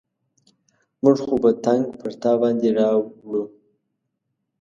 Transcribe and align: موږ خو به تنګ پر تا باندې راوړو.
موږ 1.03 1.17
خو 1.25 1.35
به 1.41 1.51
تنګ 1.65 1.83
پر 1.99 2.11
تا 2.21 2.31
باندې 2.41 2.69
راوړو. 2.77 3.43